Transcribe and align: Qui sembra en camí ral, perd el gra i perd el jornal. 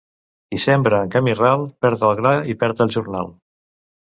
Qui 0.53 0.59
sembra 0.61 1.01
en 1.05 1.11
camí 1.15 1.35
ral, 1.41 1.67
perd 1.85 2.07
el 2.09 2.15
gra 2.21 2.33
i 2.55 2.57
perd 2.65 2.83
el 2.89 2.91
jornal. 2.97 3.31